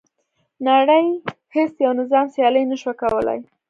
نړۍ 0.67 1.05
هیڅ 1.55 1.73
یو 1.85 1.93
نظام 1.99 2.25
سیالي 2.33 2.63
نه 2.71 2.75
شوه 2.81 2.93
کولای. 3.01 3.39